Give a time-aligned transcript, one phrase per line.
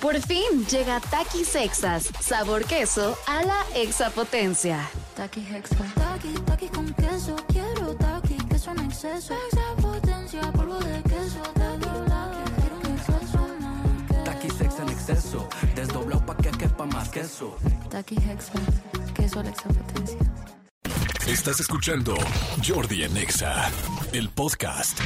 [0.00, 4.88] Por fin llega Takis Exas, sabor queso a la exapotencia.
[5.14, 5.76] Taki Hexa.
[5.94, 7.36] Taki, taki con queso.
[7.48, 9.34] Quiero taki, queso en exceso.
[9.34, 11.42] Extra potencia, polvo de queso.
[11.52, 14.80] Taki, taki, quiero un exceso más.
[14.80, 17.56] En exceso, desdoblado pa' que quepa más queso.
[17.90, 18.52] Taki Hexa.
[19.14, 20.18] Queso a la exapotencia.
[21.26, 22.14] Estás escuchando
[22.66, 23.70] Jordi en Exa,
[24.12, 24.98] el podcast.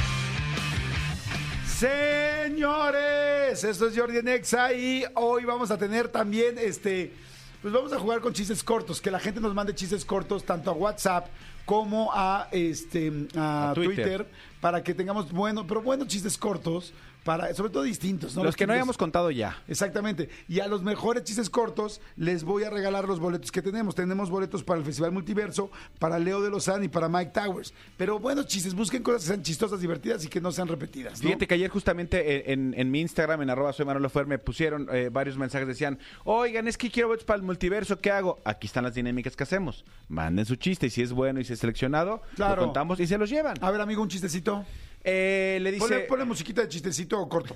[1.67, 7.13] Señores, esto es Jordi Nexa y hoy vamos a tener también este.
[7.61, 10.71] Pues vamos a jugar con chistes cortos, que la gente nos mande chistes cortos tanto
[10.71, 11.27] a WhatsApp
[11.65, 13.95] como a este a, A Twitter.
[13.95, 14.27] Twitter.
[14.61, 16.93] para que tengamos bueno, pero buenos chistes cortos,
[17.25, 18.43] para, sobre todo distintos, ¿no?
[18.43, 19.57] Los que no hayamos contado ya.
[19.67, 20.29] Exactamente.
[20.47, 23.95] Y a los mejores chistes cortos les voy a regalar los boletos que tenemos.
[23.95, 27.73] Tenemos boletos para el Festival Multiverso, para Leo de Lozán y para Mike Towers.
[27.97, 31.19] Pero buenos chistes, busquen cosas que sean chistosas, divertidas y que no sean repetidas.
[31.21, 31.27] ¿no?
[31.27, 34.37] Fíjate que ayer justamente en, en- en mi Instagram, en arroba soy Manolo Fer, me
[34.37, 38.39] pusieron eh, varios mensajes, decían, oigan, es que quiero boletos para el multiverso, ¿qué hago?
[38.45, 39.83] Aquí están las dinámicas que hacemos.
[40.09, 42.57] Manden su chiste y si es bueno y si es seleccionado, Claro.
[42.57, 43.55] lo contamos y se los llevan.
[43.61, 44.63] A ver, amigo, un chistecito.
[45.05, 45.87] Eh, le dice...
[45.87, 47.55] Ponle, ponle musiquita de chistecito corto.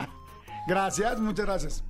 [0.66, 1.84] gracias, muchas gracias.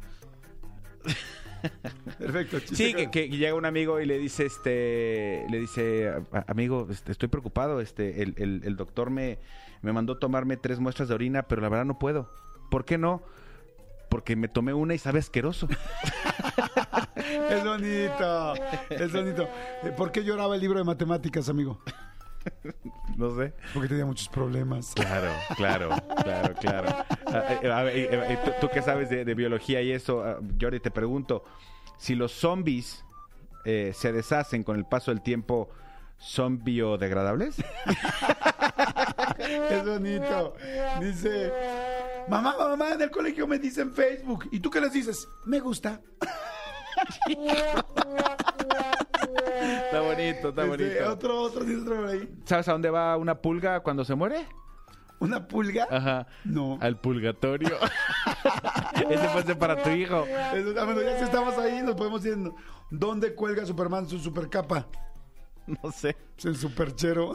[2.19, 2.59] Perfecto.
[2.75, 7.29] Sí, que, llega un amigo y le dice, este, le dice, "A- amigo, este, estoy
[7.29, 9.39] preocupado, este, el, el- el doctor me,
[9.83, 12.31] me mandó tomarme tres muestras de orina, pero la verdad no puedo.
[12.71, 13.23] ¿Por qué no?
[14.09, 15.69] Porque me tomé una y sabe asqueroso.
[17.51, 18.55] Es bonito,
[18.89, 19.49] es bonito.
[19.85, 21.81] Eh, ¿Por qué lloraba el libro de matemáticas, amigo?
[23.17, 23.53] no sé.
[23.73, 24.93] Porque tenía muchos problemas.
[24.95, 25.91] Claro, claro,
[26.23, 26.89] claro, claro.
[27.27, 30.39] Ah, eh, a ver, eh, tú, tú que sabes de, de biología y eso, ah,
[30.61, 31.45] Jordi, te pregunto,
[31.99, 33.05] si los zombies
[33.65, 35.71] eh, se deshacen con el paso del tiempo,
[36.17, 37.57] ¿son biodegradables?
[39.71, 40.55] Es bonito.
[41.01, 41.53] Dice,
[42.29, 44.49] mamá, mamá, en el colegio me dicen Facebook.
[44.53, 45.27] ¿Y tú qué les dices?
[45.47, 46.01] Me gusta.
[49.37, 52.29] Está bonito, está Este, otro, otro, otro por ahí.
[52.45, 54.47] ¿Sabes a dónde va una pulga cuando se muere?
[55.21, 55.87] ¿Una pulga?
[55.91, 56.27] Ajá.
[56.45, 56.79] No.
[56.81, 57.77] Al purgatorio.
[59.11, 60.25] Ese fue ese para tu hijo.
[60.25, 62.37] Eso, ah, bueno, ya si estamos ahí, nos podemos ir.
[62.91, 64.87] ¿Dónde cuelga Superman su supercapa?
[65.83, 66.17] No sé.
[66.35, 67.35] Pues el superchero.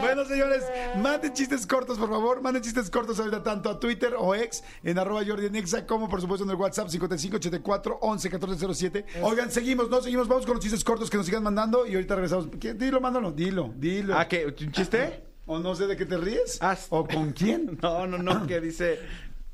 [0.00, 0.64] bueno, señores,
[1.00, 2.42] manden chistes cortos, por favor.
[2.42, 6.08] Manden chistes cortos ahorita tanto a Twitter o ex en arroba Jordi en Exa, como
[6.08, 9.06] por supuesto en el WhatsApp 5584 11 1407.
[9.22, 12.14] Oigan, seguimos, no seguimos, vamos con los chistes cortos que nos sigan mandando y ahorita
[12.16, 12.48] regresamos.
[12.60, 12.74] ¿Qué?
[12.74, 14.18] Dilo, mándalo, dilo, dilo.
[14.18, 14.46] Ah, ¿qué?
[14.46, 15.24] ¿Un chiste?
[15.46, 16.58] O no sé de qué te ríes.
[16.60, 17.78] Ah, ¿O con quién?
[17.82, 18.98] No, no, no, que dice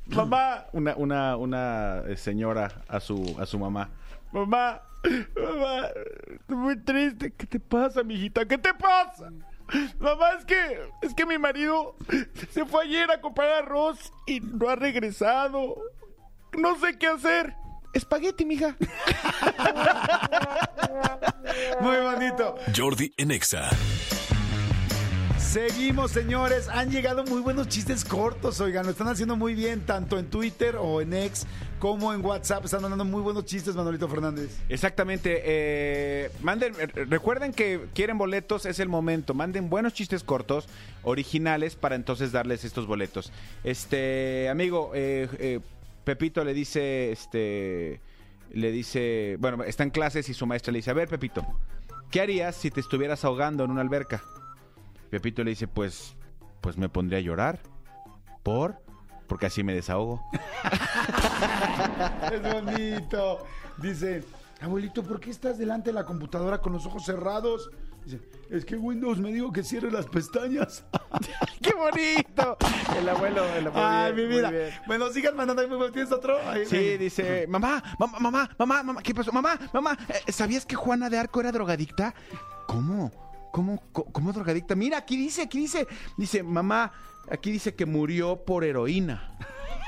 [0.07, 3.89] mamá, una, una, una señora a su, a su mamá.
[4.31, 4.81] Mamá,
[5.35, 5.87] mamá,
[6.39, 7.33] estoy muy triste.
[7.33, 8.45] ¿Qué te pasa, mijita?
[8.45, 9.29] ¿Qué te pasa?
[9.99, 11.95] Mamá, es que, es que mi marido
[12.51, 15.75] se fue ayer a comprar arroz y no ha regresado.
[16.57, 17.55] No sé qué hacer.
[17.93, 18.75] Espagueti, mija.
[21.81, 22.55] Muy bonito.
[22.75, 23.69] Jordi en Exa.
[25.41, 26.69] Seguimos, señores.
[26.69, 28.85] Han llegado muy buenos chistes cortos, oigan.
[28.85, 31.45] Lo están haciendo muy bien, tanto en Twitter o en X
[31.77, 32.63] como en WhatsApp.
[32.63, 34.57] Están mandando muy buenos chistes, Manolito Fernández.
[34.69, 35.41] Exactamente.
[35.43, 39.33] eh, manden, eh, recuerden que quieren boletos, es el momento.
[39.33, 40.69] Manden buenos chistes cortos,
[41.03, 43.33] originales, para entonces darles estos boletos.
[43.65, 45.59] Este, amigo, eh, eh,
[46.05, 47.99] Pepito le dice, este,
[48.53, 51.45] le dice, bueno, está en clases y su maestra le dice, a ver, Pepito,
[52.09, 54.23] ¿qué harías si te estuvieras ahogando en una alberca?
[55.11, 56.15] Pepito le dice, pues,
[56.61, 57.59] pues me pondría a llorar.
[58.43, 58.75] ¿Por?
[59.27, 60.21] Porque así me desahogo.
[62.31, 63.45] Es bonito.
[63.77, 64.23] Dice,
[64.61, 67.69] abuelito, ¿por qué estás delante de la computadora con los ojos cerrados?
[68.05, 68.19] Dice,
[68.49, 70.83] es que Windows me dijo que cierre las pestañas.
[71.61, 72.57] ¡Qué bonito!
[72.97, 73.87] El abuelo, el abuelo.
[73.87, 74.49] Ay, bien, mi vida.
[74.49, 74.69] bien.
[74.87, 75.67] Bueno, sigan mandando ahí.
[75.67, 75.93] muy buenos.
[75.93, 76.37] ¿Tienes otro?
[76.49, 76.99] Ahí, Sí, ven.
[76.99, 79.31] dice, mamá, mamá, mamá, mamá, mamá, ¿qué pasó?
[79.31, 82.13] Mamá, mamá, eh, ¿sabías que Juana de Arco era drogadicta?
[82.67, 83.11] ¿Cómo?
[83.51, 84.75] ¿Cómo, cómo, drogadicta?
[84.75, 86.91] Mira, aquí dice, aquí dice, dice, mamá,
[87.29, 89.37] aquí dice que murió por heroína.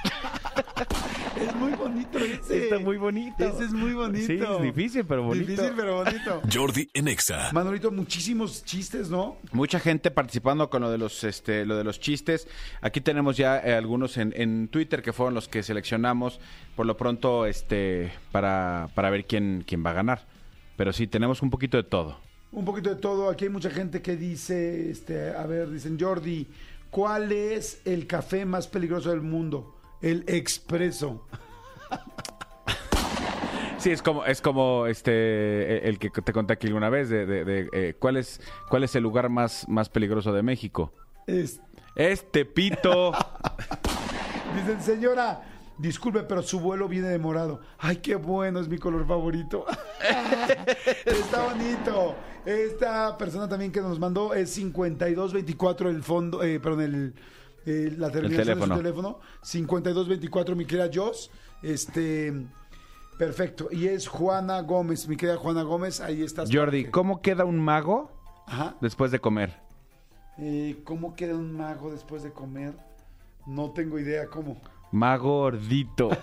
[1.36, 2.64] Es muy bonito ese.
[2.64, 3.44] Está muy bonito.
[3.44, 4.28] Ese es muy bonito.
[4.28, 5.48] Sí, es difícil, pero bonito.
[5.48, 6.42] Difícil, pero bonito.
[6.52, 7.50] Jordi en Exa.
[7.52, 9.38] Manolito, muchísimos chistes, ¿no?
[9.52, 12.48] Mucha gente participando con lo de los, este, lo de los chistes.
[12.82, 16.40] Aquí tenemos ya eh, algunos en, en Twitter que fueron los que seleccionamos
[16.76, 20.26] por lo pronto, este, para, para ver quién, quién va a ganar.
[20.78, 22.20] Pero sí, tenemos un poquito de todo.
[22.54, 23.30] Un poquito de todo.
[23.30, 26.48] Aquí hay mucha gente que dice, este, a ver, dicen, Jordi,
[26.92, 29.76] ¿cuál es el café más peligroso del mundo?
[30.02, 31.26] El expreso.
[33.80, 37.44] Sí, es como, es como este el que te conté aquí alguna vez de, de-
[37.44, 38.40] de, eh, cuál es
[38.70, 40.94] cuál es el lugar más, más peligroso de México.
[41.28, 41.60] Es-
[41.94, 43.12] Este pito.
[44.56, 47.62] Dicen, señora, disculpe, pero su vuelo viene de morado.
[47.80, 49.66] Ay, qué bueno, es mi color favorito.
[51.06, 52.16] Está bonito.
[52.46, 57.14] Esta persona también que nos mandó es 5224 el fondo, eh, perdón, el,
[57.66, 58.74] eh, la terminación teléfono.
[58.76, 59.20] de su teléfono.
[59.42, 61.32] 5224, mi querida Joss.
[61.62, 62.34] Este,
[63.18, 63.70] perfecto.
[63.72, 66.50] Y es Juana Gómez, mi querida Juana Gómez, ahí estás.
[66.52, 68.12] Jordi, ¿cómo queda un mago
[68.48, 68.76] Ajá.
[68.82, 69.62] después de comer?
[70.38, 72.74] Eh, ¿Cómo queda un mago después de comer?
[73.46, 74.58] No tengo idea cómo.
[74.94, 76.10] Mago gordito.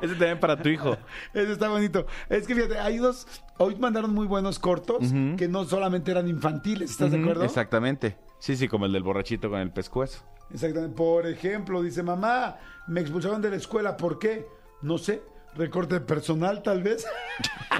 [0.00, 0.96] Ese también para tu hijo.
[1.34, 2.06] Eso está bonito.
[2.28, 3.26] Es que fíjate, hay dos.
[3.58, 7.44] Hoy mandaron muy buenos cortos que no solamente eran infantiles, ¿estás de Ujú, acuerdo?
[7.44, 8.16] Exactamente.
[8.38, 10.22] Sí, sí, como el del borrachito con el pescuezo.
[10.52, 10.94] Exactamente.
[10.96, 13.96] Por ejemplo, dice mamá, me expulsaron de la escuela.
[13.96, 14.46] ¿Por qué?
[14.82, 15.22] No sé.
[15.56, 17.06] Recorte personal, tal vez.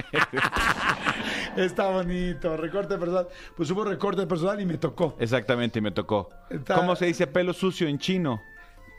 [1.57, 2.57] está bonito.
[2.57, 3.29] Recorte personal.
[3.57, 5.15] Pues hubo recorte personal y me tocó.
[5.19, 6.31] Exactamente, y me tocó.
[6.51, 8.41] Está- ¿Cómo se dice pelo sucio en chino?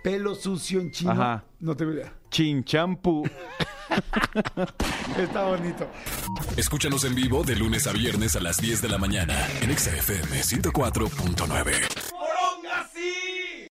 [0.04, 1.12] Pelo sucio en chino.
[1.12, 1.44] Ajá.
[1.60, 2.14] No tengo idea.
[2.30, 3.28] Chinchampu.
[5.18, 5.88] Está bonito.
[6.56, 9.92] Escúchanos en vivo de lunes a viernes a las 10 de la mañana en Exa
[9.96, 12.07] FM 104.9.